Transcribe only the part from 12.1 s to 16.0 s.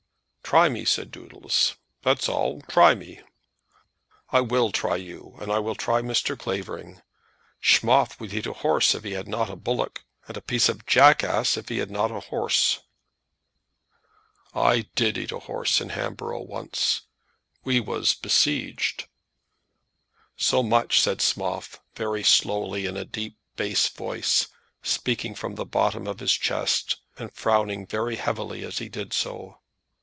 a horse." "I did eat a horse in